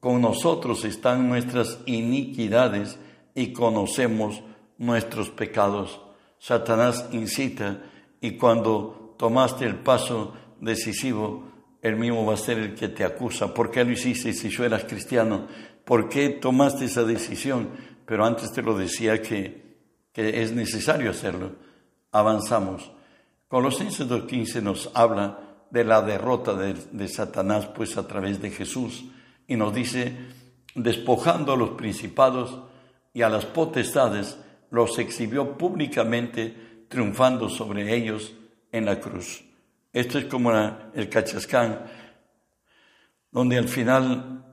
con 0.00 0.20
nosotros 0.20 0.84
están 0.84 1.28
nuestras 1.28 1.78
iniquidades 1.86 2.98
y 3.34 3.52
conocemos 3.52 4.42
nuestros 4.78 5.30
pecados. 5.30 6.00
Satanás 6.38 7.08
incita 7.12 7.82
y 8.20 8.32
cuando 8.32 9.14
tomaste 9.18 9.64
el 9.64 9.76
paso 9.76 10.34
decisivo, 10.60 11.51
el 11.82 11.96
mismo 11.96 12.24
va 12.24 12.34
a 12.34 12.38
ser 12.38 12.58
el 12.58 12.74
que 12.74 12.88
te 12.88 13.04
acusa. 13.04 13.52
¿Por 13.52 13.70
qué 13.70 13.84
lo 13.84 13.90
hiciste 13.90 14.32
si 14.32 14.48
yo 14.48 14.64
eras 14.64 14.84
cristiano? 14.84 15.48
¿Por 15.84 16.08
qué 16.08 16.30
tomaste 16.30 16.84
esa 16.84 17.02
decisión? 17.02 17.70
Pero 18.06 18.24
antes 18.24 18.52
te 18.52 18.62
lo 18.62 18.78
decía 18.78 19.20
que, 19.20 19.76
que 20.12 20.42
es 20.42 20.52
necesario 20.52 21.10
hacerlo. 21.10 21.56
Avanzamos. 22.12 22.92
Colosenses 23.48 24.08
2.15 24.08 24.62
nos 24.62 24.90
habla 24.94 25.66
de 25.70 25.84
la 25.84 26.02
derrota 26.02 26.54
de, 26.54 26.74
de 26.92 27.08
Satanás 27.08 27.66
pues 27.66 27.96
a 27.96 28.06
través 28.06 28.40
de 28.40 28.50
Jesús 28.50 29.04
y 29.48 29.56
nos 29.56 29.74
dice 29.74 30.16
despojando 30.74 31.52
a 31.52 31.56
los 31.56 31.70
principados 31.70 32.58
y 33.12 33.22
a 33.22 33.28
las 33.28 33.44
potestades, 33.44 34.38
los 34.70 34.98
exhibió 34.98 35.58
públicamente, 35.58 36.84
triunfando 36.88 37.48
sobre 37.48 37.94
ellos 37.94 38.32
en 38.70 38.86
la 38.86 39.00
cruz. 39.00 39.44
Esto 39.92 40.18
es 40.18 40.24
como 40.26 40.52
el 40.94 41.08
cachascán, 41.08 41.86
donde 43.30 43.58
al 43.58 43.68
final 43.68 44.44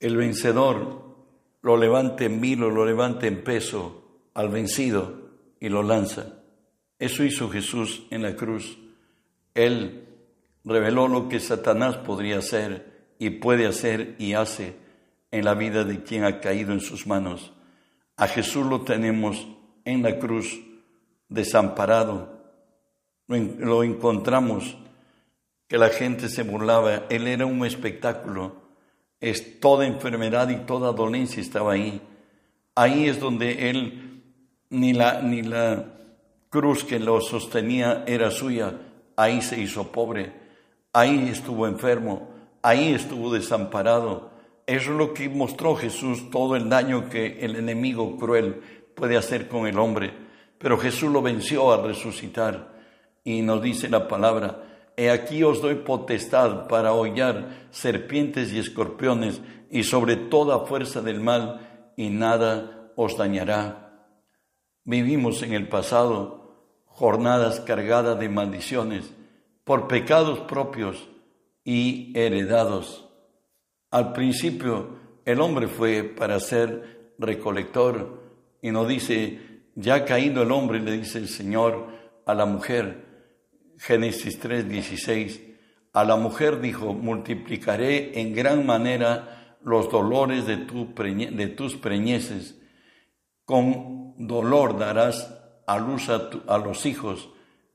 el 0.00 0.16
vencedor 0.16 1.08
lo 1.62 1.76
levanta 1.76 2.24
en 2.24 2.40
mil 2.40 2.60
lo 2.60 2.84
levanta 2.84 3.26
en 3.26 3.42
peso 3.42 4.30
al 4.34 4.48
vencido 4.48 5.30
y 5.60 5.68
lo 5.68 5.82
lanza. 5.82 6.38
Eso 6.98 7.24
hizo 7.24 7.50
Jesús 7.50 8.06
en 8.10 8.22
la 8.22 8.36
cruz. 8.36 8.78
Él 9.54 10.06
reveló 10.64 11.08
lo 11.08 11.28
que 11.28 11.40
Satanás 11.40 11.96
podría 11.96 12.38
hacer 12.38 13.14
y 13.18 13.30
puede 13.30 13.66
hacer 13.66 14.14
y 14.18 14.34
hace 14.34 14.76
en 15.30 15.44
la 15.44 15.54
vida 15.54 15.84
de 15.84 16.02
quien 16.02 16.24
ha 16.24 16.40
caído 16.40 16.72
en 16.72 16.80
sus 16.80 17.06
manos. 17.06 17.52
A 18.16 18.26
Jesús 18.28 18.66
lo 18.66 18.82
tenemos 18.82 19.46
en 19.84 20.02
la 20.02 20.18
cruz, 20.18 20.60
desamparado. 21.28 22.37
Lo 23.28 23.84
encontramos 23.84 24.76
que 25.68 25.78
la 25.78 25.90
gente 25.90 26.28
se 26.28 26.42
burlaba. 26.42 27.04
Él 27.08 27.28
era 27.28 27.46
un 27.46 27.64
espectáculo 27.64 28.68
es 29.20 29.60
toda 29.60 29.86
enfermedad 29.86 30.48
y 30.48 30.56
toda 30.58 30.92
dolencia 30.92 31.40
estaba 31.40 31.72
ahí. 31.72 32.00
Ahí 32.74 33.08
es 33.08 33.18
donde 33.18 33.70
él, 33.70 34.22
ni 34.70 34.92
la, 34.92 35.22
ni 35.22 35.42
la 35.42 35.86
cruz 36.48 36.84
que 36.84 37.00
lo 37.00 37.20
sostenía 37.20 38.04
era 38.06 38.30
suya, 38.30 38.74
ahí 39.16 39.42
se 39.42 39.60
hizo 39.60 39.90
pobre, 39.90 40.32
ahí 40.92 41.28
estuvo 41.30 41.66
enfermo, 41.66 42.30
ahí 42.62 42.92
estuvo 42.92 43.32
desamparado. 43.32 44.30
Eso 44.66 44.92
es 44.92 44.98
lo 44.98 45.14
que 45.14 45.28
mostró 45.28 45.74
Jesús, 45.74 46.30
todo 46.30 46.54
el 46.54 46.68
daño 46.68 47.08
que 47.08 47.40
el 47.40 47.56
enemigo 47.56 48.16
cruel 48.16 48.60
puede 48.94 49.16
hacer 49.16 49.48
con 49.48 49.66
el 49.66 49.78
hombre. 49.78 50.12
Pero 50.58 50.78
Jesús 50.78 51.10
lo 51.10 51.22
venció 51.22 51.72
al 51.72 51.84
resucitar 51.84 52.77
y 53.28 53.42
nos 53.42 53.60
dice 53.60 53.90
la 53.90 54.08
palabra, 54.08 54.64
He 54.96 55.10
aquí 55.10 55.44
os 55.44 55.60
doy 55.60 55.74
potestad 55.74 56.66
para 56.66 56.94
hollar 56.94 57.68
serpientes 57.70 58.54
y 58.54 58.58
escorpiones 58.58 59.42
y 59.70 59.82
sobre 59.82 60.16
toda 60.16 60.64
fuerza 60.64 61.02
del 61.02 61.20
mal, 61.20 61.92
y 61.94 62.08
nada 62.08 62.90
os 62.96 63.18
dañará. 63.18 64.08
Vivimos 64.84 65.42
en 65.42 65.52
el 65.52 65.68
pasado 65.68 66.80
jornadas 66.86 67.60
cargadas 67.60 68.18
de 68.18 68.30
maldiciones 68.30 69.12
por 69.62 69.88
pecados 69.88 70.40
propios 70.40 71.06
y 71.64 72.18
heredados. 72.18 73.10
Al 73.90 74.14
principio 74.14 74.96
el 75.26 75.42
hombre 75.42 75.68
fue 75.68 76.02
para 76.02 76.40
ser 76.40 77.12
recolector 77.18 78.22
y 78.62 78.70
no 78.70 78.86
dice, 78.86 79.64
ya 79.74 80.06
caído 80.06 80.42
el 80.42 80.50
hombre, 80.50 80.80
le 80.80 80.92
dice 80.92 81.18
el 81.18 81.28
Señor 81.28 81.88
a 82.24 82.32
la 82.32 82.46
mujer, 82.46 83.07
Génesis 83.78 84.40
3:16, 84.40 85.40
a 85.92 86.04
la 86.04 86.16
mujer 86.16 86.60
dijo, 86.60 86.92
multiplicaré 86.94 88.20
en 88.20 88.34
gran 88.34 88.66
manera 88.66 89.56
los 89.62 89.90
dolores 89.90 90.46
de, 90.46 90.56
tu 90.56 90.92
de 90.94 91.46
tus 91.48 91.76
preñeces, 91.76 92.60
con 93.44 94.14
dolor 94.18 94.78
darás 94.78 95.34
a 95.66 95.78
luz 95.78 96.08
a, 96.08 96.28
a 96.46 96.58
los 96.58 96.86
hijos, 96.86 97.28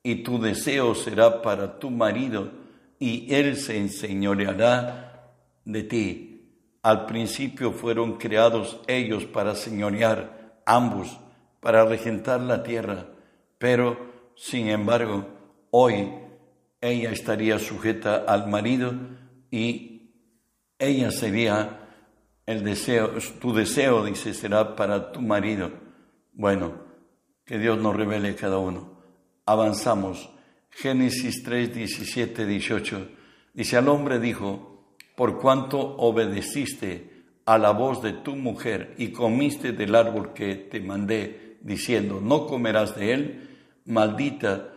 y 0.04 0.24
tu 0.24 0.40
deseo 0.40 0.94
será 0.94 1.42
para 1.42 1.80
tu 1.80 1.90
marido, 1.90 2.52
y 3.00 3.34
él 3.34 3.56
se 3.56 3.78
enseñoreará 3.78 5.34
de 5.64 5.84
ti. 5.84 6.30
Al 6.82 7.06
principio 7.06 7.72
fueron 7.72 8.18
creados 8.18 8.80
ellos 8.88 9.26
para 9.26 9.56
señorear, 9.56 10.62
ambos, 10.66 11.18
para 11.62 11.86
regentar 11.86 12.42
la 12.42 12.62
tierra, 12.62 13.08
pero, 13.58 14.12
sin 14.36 14.68
embargo, 14.68 15.26
Hoy 15.76 16.08
ella 16.82 17.10
estaría 17.10 17.58
sujeta 17.58 18.26
al 18.28 18.48
marido 18.48 18.94
y 19.50 20.12
ella 20.78 21.10
sería 21.10 21.90
el 22.46 22.64
deseo, 22.64 23.14
tu 23.42 23.56
deseo, 23.56 24.06
dice, 24.06 24.36
será 24.36 24.76
para 24.76 25.12
tu 25.12 25.20
marido. 25.20 25.72
Bueno, 26.32 26.76
que 27.44 27.58
Dios 27.58 27.80
nos 27.80 27.96
revele 27.96 28.36
cada 28.36 28.60
uno. 28.60 29.02
Avanzamos. 29.48 30.30
Génesis 30.70 31.42
3, 31.42 31.74
17, 31.74 32.46
18. 32.46 33.08
Dice, 33.56 33.76
al 33.76 33.88
hombre 33.90 34.20
dijo, 34.20 34.96
por 35.16 35.42
cuanto 35.42 35.80
obedeciste 35.80 37.24
a 37.46 37.58
la 37.58 37.72
voz 37.72 38.04
de 38.04 38.14
tu 38.14 38.36
mujer 38.36 38.94
y 39.00 39.08
comiste 39.08 39.72
del 39.72 39.96
árbol 39.96 40.34
que 40.34 40.54
te 40.54 40.80
mandé, 40.82 41.58
diciendo, 41.62 42.22
no 42.22 42.46
comerás 42.46 42.96
de 42.96 43.14
él, 43.14 43.50
maldita 43.86 44.73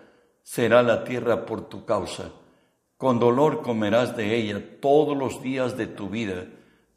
será 0.47 0.81
la 0.85 1.03
tierra 1.03 1.45
por 1.45 1.69
tu 1.69 1.85
causa. 1.85 2.31
Con 2.97 3.19
dolor 3.19 3.63
comerás 3.63 4.17
de 4.17 4.37
ella 4.37 4.63
todos 4.81 5.17
los 5.17 5.43
días 5.43 5.77
de 5.77 5.89
tu 5.89 6.09
vida. 6.09 6.47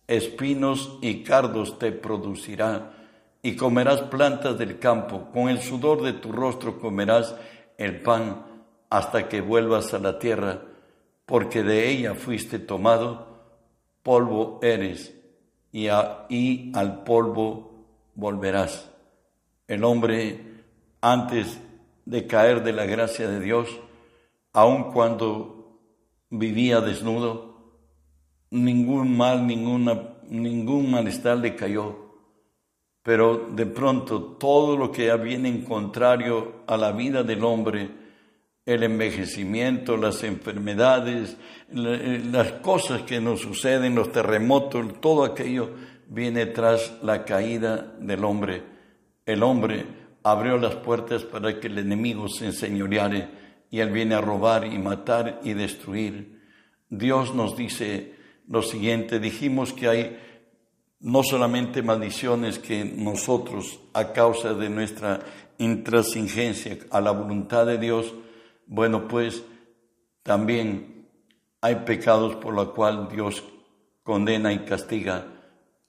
Espinos 0.07 0.99
y 1.01 1.23
cardos 1.23 1.79
te 1.79 1.91
producirá, 1.91 2.93
y 3.41 3.55
comerás 3.55 4.01
plantas 4.03 4.55
del 4.59 4.77
campo. 4.77 5.31
Con 5.33 5.49
el 5.49 5.59
sudor 5.61 6.03
de 6.03 6.13
tu 6.13 6.31
rostro 6.31 6.79
comerás 6.79 7.35
el 7.79 8.01
pan 8.01 8.45
hasta 8.87 9.27
que 9.27 9.41
vuelvas 9.41 9.95
a 9.95 9.99
la 9.99 10.19
tierra, 10.19 10.61
porque 11.25 11.63
de 11.63 11.89
ella 11.89 12.13
fuiste 12.13 12.59
tomado, 12.59 13.27
polvo 14.03 14.59
eres, 14.61 15.15
y, 15.71 15.87
y 16.29 16.71
al 16.75 17.03
polvo 17.03 17.87
volverás. 18.13 18.91
El 19.67 19.83
hombre 19.83 20.39
antes 21.01 21.59
de 22.09 22.25
caer 22.25 22.63
de 22.63 22.73
la 22.73 22.87
gracia 22.87 23.29
de 23.29 23.39
Dios, 23.39 23.69
aun 24.51 24.91
cuando 24.91 25.79
vivía 26.31 26.81
desnudo, 26.81 27.75
ningún 28.49 29.15
mal, 29.15 29.45
ninguna, 29.45 30.15
ningún 30.27 30.89
malestar 30.89 31.37
le 31.37 31.55
cayó. 31.55 32.09
Pero 33.03 33.49
de 33.51 33.67
pronto 33.67 34.23
todo 34.39 34.75
lo 34.75 34.91
que 34.91 35.15
viene 35.17 35.49
en 35.49 35.63
contrario 35.63 36.63
a 36.65 36.77
la 36.77 36.91
vida 36.93 37.21
del 37.21 37.43
hombre, 37.43 37.91
el 38.65 38.81
envejecimiento, 38.81 39.95
las 39.95 40.23
enfermedades, 40.23 41.37
las 41.71 42.53
cosas 42.53 43.03
que 43.03 43.21
nos 43.21 43.41
suceden, 43.41 43.93
los 43.93 44.11
terremotos, 44.11 44.99
todo 44.99 45.23
aquello 45.23 45.69
viene 46.07 46.47
tras 46.47 46.97
la 47.03 47.23
caída 47.23 47.77
del 47.99 48.23
hombre. 48.23 48.63
El 49.27 49.43
hombre 49.43 49.99
abrió 50.23 50.57
las 50.57 50.75
puertas 50.75 51.23
para 51.23 51.59
que 51.59 51.67
el 51.67 51.77
enemigo 51.77 52.27
se 52.27 52.47
enseñoreare 52.47 53.29
y 53.71 53.79
él 53.79 53.91
viene 53.91 54.15
a 54.15 54.21
robar 54.21 54.65
y 54.65 54.77
matar 54.77 55.41
y 55.43 55.53
destruir. 55.53 56.39
Dios 56.89 57.35
nos 57.35 57.55
dice 57.55 58.15
lo 58.47 58.61
siguiente, 58.61 59.19
dijimos 59.19 59.73
que 59.73 59.87
hay 59.87 60.19
no 61.01 61.23
solamente 61.23 61.81
maldiciones 61.81 62.59
que 62.59 62.83
nosotros, 62.83 63.79
a 63.93 64.11
causa 64.11 64.53
de 64.53 64.69
nuestra 64.69 65.19
intransigencia 65.59 66.77
a 66.89 66.99
la 66.99 67.11
voluntad 67.11 67.65
de 67.65 67.77
Dios, 67.77 68.13
bueno, 68.65 69.07
pues 69.07 69.43
también 70.23 71.07
hay 71.61 71.75
pecados 71.85 72.35
por 72.35 72.53
los 72.53 72.69
cuales 72.71 73.09
Dios 73.09 73.43
condena 74.03 74.51
y 74.51 74.59
castiga. 74.59 75.27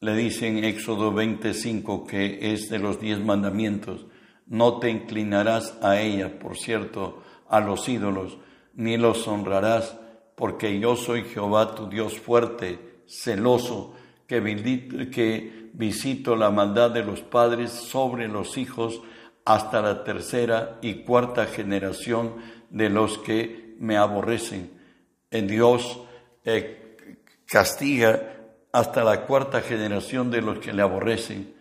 Le 0.01 0.15
dice 0.15 0.47
en 0.47 0.65
Éxodo 0.65 1.13
25 1.13 2.07
que 2.07 2.53
es 2.53 2.69
de 2.69 2.79
los 2.79 3.01
diez 3.01 3.19
mandamientos 3.21 4.07
no 4.51 4.81
te 4.81 4.91
inclinarás 4.91 5.79
a 5.81 6.01
ella, 6.01 6.39
por 6.39 6.59
cierto, 6.59 7.23
a 7.49 7.61
los 7.61 7.89
ídolos, 7.89 8.37
ni 8.75 8.97
los 8.97 9.27
honrarás, 9.29 9.97
porque 10.35 10.81
yo 10.81 10.97
soy 10.97 11.23
Jehová 11.23 11.75
tu 11.77 11.89
Dios 11.89 12.19
fuerte, 12.19 13.03
celoso, 13.07 13.95
que, 14.27 15.71
visito 15.73 16.35
la 16.35 16.51
maldad 16.51 16.91
de 16.91 17.05
los 17.05 17.23
padres 17.23 17.71
sobre 17.71 18.27
los 18.27 18.59
hijos 18.59 19.01
hasta 19.45 19.81
la 19.83 20.03
tercera 20.03 20.79
y 20.83 21.05
cuarta 21.05 21.47
generación 21.47 22.35
de 22.71 22.91
los 22.91 23.19
que 23.19 23.77
me 23.79 23.97
aborrecen. 23.97 24.73
En 25.31 25.47
Dios 25.47 26.01
eh, 26.45 26.97
castiga 27.47 28.37
hasta 28.73 29.05
la 29.05 29.27
cuarta 29.27 29.61
generación 29.61 30.31
de 30.33 30.43
los 30.43 30.59
que 30.59 30.73
le 30.73 30.83
aborrecen. 30.83 31.55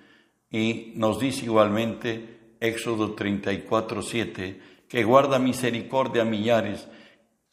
Y 0.50 0.94
nos 0.96 1.20
dice 1.20 1.46
igualmente, 1.46 2.39
Éxodo 2.60 3.14
34, 3.14 4.02
7, 4.02 4.60
que 4.88 5.04
guarda 5.04 5.40
misericordia 5.40 6.24
a 6.24 6.26
millares, 6.26 6.88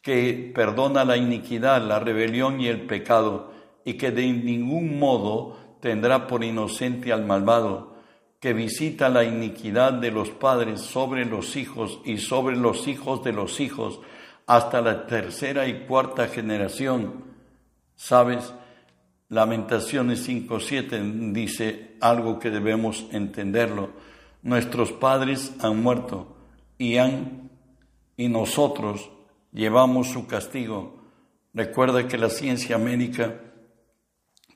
que 0.01 0.51
perdona 0.53 1.05
la 1.05 1.17
iniquidad, 1.17 1.81
la 1.81 1.99
rebelión 1.99 2.59
y 2.61 2.67
el 2.67 2.81
pecado, 2.81 3.51
y 3.85 3.93
que 3.93 4.11
de 4.11 4.27
ningún 4.27 4.99
modo 4.99 5.77
tendrá 5.81 6.27
por 6.27 6.43
inocente 6.43 7.13
al 7.13 7.25
malvado, 7.25 7.95
que 8.39 8.53
visita 8.53 9.09
la 9.09 9.23
iniquidad 9.23 9.93
de 9.93 10.11
los 10.11 10.29
padres 10.29 10.81
sobre 10.81 11.25
los 11.25 11.55
hijos 11.55 11.99
y 12.05 12.17
sobre 12.17 12.55
los 12.55 12.87
hijos 12.87 13.23
de 13.23 13.33
los 13.33 13.59
hijos, 13.59 13.99
hasta 14.45 14.81
la 14.81 15.07
tercera 15.07 15.67
y 15.67 15.85
cuarta 15.85 16.27
generación. 16.27 17.25
¿Sabes? 17.95 18.53
Lamentaciones 19.29 20.27
5.7 20.27 21.33
dice 21.33 21.97
algo 21.99 22.39
que 22.39 22.49
debemos 22.49 23.05
entenderlo. 23.11 23.89
Nuestros 24.47 24.93
padres 24.93 25.51
han 25.59 25.83
muerto 25.83 26.37
y 26.77 26.95
han 26.95 27.49
y 28.15 28.29
nosotros 28.29 29.11
llevamos 29.51 30.07
su 30.07 30.25
castigo. 30.25 31.01
Recuerda 31.53 32.07
que 32.07 32.17
la 32.17 32.29
ciencia 32.29 32.77
médica 32.77 33.41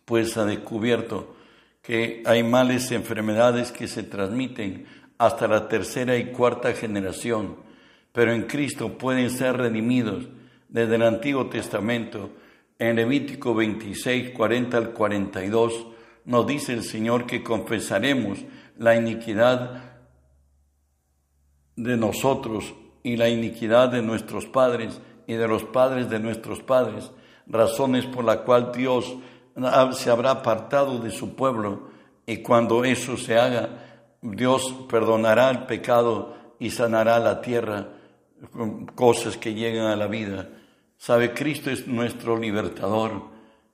pues 0.05 0.37
ha 0.37 0.45
descubierto 0.45 1.35
que 1.81 2.23
hay 2.25 2.41
males 2.41 2.89
enfermedades 2.93 3.73
que 3.73 3.89
se 3.89 4.03
transmiten 4.03 4.85
hasta 5.17 5.49
la 5.49 5.67
tercera 5.67 6.15
y 6.15 6.31
cuarta 6.31 6.71
generación, 6.71 7.57
pero 8.13 8.31
en 8.31 8.43
Cristo 8.43 8.97
pueden 8.97 9.29
ser 9.29 9.57
redimidos 9.57 10.23
desde 10.69 10.95
el 10.95 11.01
Antiguo 11.01 11.47
Testamento. 11.47 12.29
En 12.79 12.95
Levítico 12.95 13.53
26, 13.53 14.29
40 14.29 14.77
al 14.77 14.91
42 14.91 15.87
nos 16.23 16.47
dice 16.47 16.71
el 16.71 16.83
Señor 16.83 17.25
que 17.25 17.43
confesaremos 17.43 18.39
la 18.81 18.95
iniquidad 18.95 19.83
de 21.75 21.97
nosotros 21.97 22.73
y 23.03 23.15
la 23.15 23.29
iniquidad 23.29 23.89
de 23.89 24.01
nuestros 24.01 24.47
padres 24.47 24.99
y 25.27 25.33
de 25.35 25.47
los 25.47 25.63
padres 25.65 26.09
de 26.09 26.19
nuestros 26.19 26.63
padres, 26.63 27.11
razones 27.45 28.07
por 28.07 28.25
la 28.25 28.41
cual 28.41 28.71
Dios 28.75 29.13
se 29.91 30.09
habrá 30.09 30.31
apartado 30.31 30.97
de 30.97 31.11
su 31.11 31.35
pueblo 31.35 31.89
y 32.25 32.37
cuando 32.37 32.83
eso 32.83 33.17
se 33.17 33.37
haga, 33.37 33.69
Dios 34.19 34.73
perdonará 34.89 35.51
el 35.51 35.67
pecado 35.67 36.35
y 36.57 36.71
sanará 36.71 37.19
la 37.19 37.39
tierra 37.39 37.87
cosas 38.95 39.37
que 39.37 39.53
llegan 39.53 39.91
a 39.91 39.95
la 39.95 40.07
vida. 40.07 40.49
Sabe, 40.97 41.35
Cristo 41.35 41.69
es 41.69 41.85
nuestro 41.87 42.35
libertador. 42.35 43.29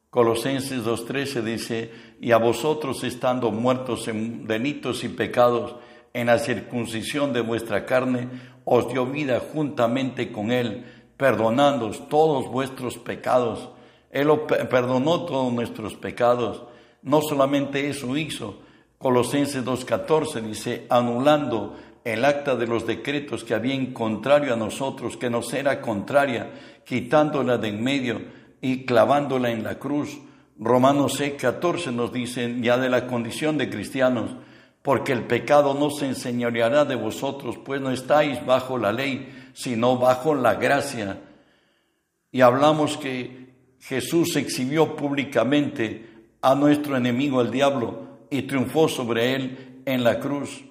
Colosenses 0.10 0.86
2.13 0.86 1.42
dice, 1.42 1.92
y 2.22 2.32
a 2.32 2.38
vosotros 2.38 3.04
estando 3.04 3.52
muertos 3.52 4.08
en 4.08 4.48
delitos 4.48 5.04
y 5.04 5.10
pecados, 5.10 5.76
en 6.14 6.28
la 6.28 6.40
circuncisión 6.40 7.34
de 7.34 7.42
vuestra 7.42 7.86
carne, 7.86 8.30
os 8.64 8.92
dio 8.92 9.06
vida 9.06 9.42
juntamente 9.54 10.32
con 10.32 10.52
Él, 10.52 10.86
perdonándoos 11.18 12.08
todos 12.08 12.48
vuestros 12.48 12.98
pecados. 12.98 13.70
Él 14.10 14.30
perdonó 14.70 15.26
todos 15.26 15.52
nuestros 15.52 15.96
pecados. 15.96 16.64
No 17.04 17.22
solamente 17.22 17.90
eso 17.90 18.16
hizo, 18.16 18.60
Colosenses 18.98 19.64
2.14 19.64 20.42
dice, 20.42 20.88
anulando 20.90 21.76
el 22.04 22.24
acta 22.24 22.56
de 22.56 22.66
los 22.66 22.88
decretos 22.88 23.44
que 23.44 23.54
había 23.54 23.76
en 23.76 23.94
contrario 23.94 24.54
a 24.54 24.58
nosotros, 24.58 25.18
que 25.18 25.30
nos 25.30 25.54
era 25.54 25.82
contraria, 25.82 26.52
quitándola 26.86 27.58
de 27.58 27.68
en 27.68 27.84
medio 27.84 28.37
y 28.62 28.86
clavándola 28.86 29.52
en 29.52 29.64
la 29.64 29.80
cruz. 29.80 30.20
Romanos 30.60 31.20
6.14 31.20 31.94
nos 31.94 32.12
dice 32.12 32.56
ya 32.62 32.78
de 32.78 32.90
la 32.90 33.08
condición 33.08 33.58
de 33.58 33.70
cristianos, 33.70 34.32
porque 34.82 35.14
el 35.14 35.24
pecado 35.24 35.74
no 35.74 35.90
se 35.90 36.08
enseñoreará 36.08 36.86
de 36.86 36.96
vosotros, 36.96 37.58
pues 37.58 37.82
no 37.82 37.92
estáis 37.92 38.44
bajo 38.46 38.78
la 38.78 38.92
ley, 38.92 39.52
sino 39.54 39.98
bajo 39.98 40.34
la 40.34 40.56
gracia. 40.56 41.20
Y 42.32 42.42
hablamos 42.42 42.98
que 42.98 43.48
Jesús 43.80 44.36
exhibió 44.36 44.96
públicamente 44.96 46.10
a 46.42 46.56
nuestro 46.56 46.98
enemigo 46.98 47.42
el 47.42 47.52
diablo 47.52 48.08
y 48.30 48.44
triunfó 48.44 48.88
sobre 48.88 49.36
él 49.36 49.82
en 49.86 50.04
la 50.04 50.20
cruz. 50.20 50.64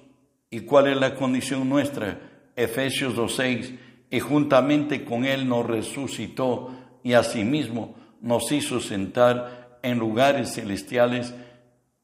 ¿Y 0.49 0.61
cuál 0.61 0.87
es 0.87 0.97
la 0.97 1.15
condición 1.15 1.67
nuestra? 1.67 2.19
Efesios 2.55 3.15
2.6, 3.15 3.77
y 4.09 4.19
juntamente 4.19 5.03
con 5.03 5.25
él 5.25 5.47
nos 5.47 5.65
resucitó 5.65 6.71
y 7.03 7.13
asimismo 7.13 7.95
nos 8.21 8.51
hizo 8.51 8.79
sentar 8.79 9.79
en 9.83 9.99
lugares 9.99 10.53
celestiales 10.53 11.33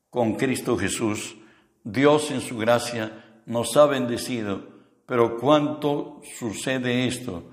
con 0.10 0.36
Cristo 0.36 0.78
Jesús 0.78 1.36
Dios 1.84 2.32
en 2.32 2.40
su 2.40 2.58
gracia 2.58 3.42
nos 3.46 3.76
ha 3.76 3.86
bendecido, 3.86 4.64
pero 5.06 5.38
cuánto 5.38 6.22
sucede 6.40 7.08
esto, 7.08 7.44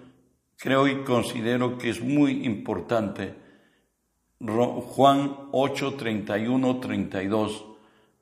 creo 0.56 0.86
y 0.86 1.02
considero 1.02 1.78
que 1.78 1.90
es 1.90 2.00
muy 2.00 2.44
importante. 2.44 3.34
Juan 4.38 5.36
8, 5.50 5.94
31, 5.94 6.78
32. 6.78 7.64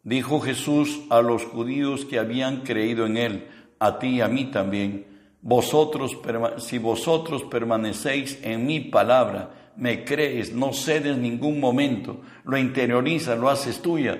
Dijo 0.02 0.40
Jesús 0.40 1.02
a 1.11 1.20
los 1.20 1.44
judíos 1.44 2.07
que 2.07 2.18
habían 2.18 2.62
creído 2.62 3.04
en 3.04 3.18
él, 3.18 3.48
a 3.78 3.98
ti 3.98 4.16
y 4.16 4.20
a 4.22 4.28
mí 4.28 4.46
también, 4.46 5.17
vosotros, 5.49 6.17
si 6.59 6.79
vosotros 6.79 7.45
permanecéis 7.45 8.39
en 8.43 8.67
mi 8.67 8.81
palabra, 8.81 9.73
me 9.77 10.05
crees, 10.05 10.53
no 10.53 10.73
cedes 10.73 11.17
ningún 11.17 11.61
momento, 11.61 12.21
lo 12.45 12.59
interiorizas, 12.59 13.39
lo 13.39 13.49
haces 13.49 13.81
tuya 13.81 14.19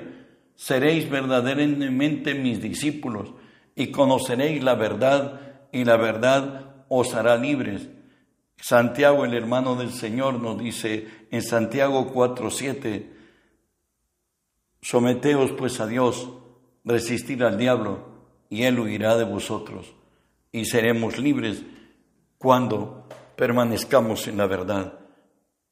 seréis 0.59 1.09
verdaderamente 1.09 2.35
mis 2.35 2.61
discípulos 2.61 3.33
y 3.77 3.93
conoceréis 3.93 4.62
la 4.62 4.75
verdad 4.75 5.69
y 5.71 5.85
la 5.85 5.97
verdad 5.97 6.85
os 6.88 7.14
hará 7.14 7.37
libres. 7.37 7.88
Santiago, 8.57 9.25
el 9.25 9.35
hermano 9.35 9.77
del 9.77 9.93
Señor, 9.93 10.43
nos 10.43 10.59
dice 10.59 11.07
en 11.31 11.43
Santiago 11.43 12.12
4:7, 12.12 13.07
someteos 14.83 15.53
pues 15.53 15.79
a 15.79 15.87
Dios, 15.87 16.29
resistir 16.85 17.45
al 17.45 17.57
diablo, 17.57 18.09
y 18.51 18.64
él 18.64 18.81
huirá 18.81 19.17
de 19.17 19.25
vosotros, 19.25 19.95
y 20.52 20.64
seremos 20.64 21.18
libres 21.18 21.62
cuando 22.38 23.08
permanezcamos 23.37 24.28
en 24.28 24.37
la 24.37 24.46
verdad. 24.46 24.98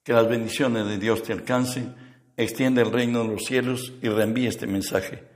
Que 0.03 0.13
las 0.13 0.29
bendiciones 0.29 0.87
de 0.87 0.99
Dios 0.99 1.23
te 1.23 1.33
alcancen 1.33 1.95
extiende 2.37 2.83
el 2.83 2.93
reino 2.93 3.23
de 3.23 3.29
los 3.29 3.45
cielos 3.45 3.95
y 4.03 4.09
reenvíe 4.09 4.47
este 4.47 4.67
mensaje 4.67 5.36